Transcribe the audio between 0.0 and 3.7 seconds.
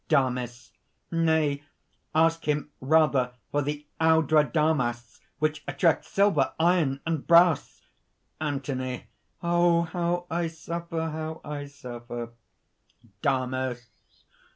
DAMIS "Nay; ask him rather for